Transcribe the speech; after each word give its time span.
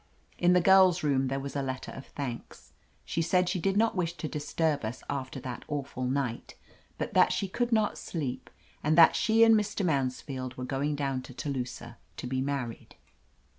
In 0.39 0.53
the 0.53 0.61
girl's 0.61 1.03
room 1.03 1.27
there 1.27 1.39
was 1.39 1.55
a 1.55 1.61
letter 1.61 1.91
of 1.91 2.07
thanks. 2.07 2.73
She 3.05 3.21
said 3.21 3.47
she 3.47 3.59
did 3.59 3.77
not 3.77 3.95
wish 3.95 4.13
to 4.13 4.27
disturb 4.27 4.83
us 4.83 5.03
after 5.11 5.39
that 5.41 5.63
awful 5.67 6.05
night, 6.05 6.55
but 6.97 7.13
that 7.13 7.31
she 7.31 7.47
could 7.47 7.71
not 7.71 7.99
sleep, 7.99 8.49
and 8.83 8.97
that 8.97 9.15
she 9.15 9.43
and 9.43 9.53
Mr. 9.53 9.85
Mansfield 9.85 10.57
were 10.57 10.65
going 10.65 10.95
down 10.95 11.21
to 11.21 11.35
Telusah 11.35 11.97
to 12.17 12.25
be 12.25 12.41
married. 12.41 12.95